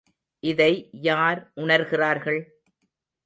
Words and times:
இதை 0.43 0.69
யார் 1.01 1.51
உணர்கிறார்கள்? 1.55 2.41